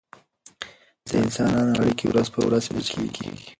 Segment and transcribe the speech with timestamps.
[1.09, 3.45] د انسانانو اړیکې ورځ په ورځ پیچلې کیږي.